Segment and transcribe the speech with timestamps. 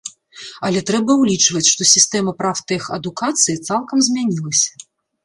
[0.67, 4.71] Але трэба ўлічваць, што сістэма прафтэхадукацыі цалкам змянілася.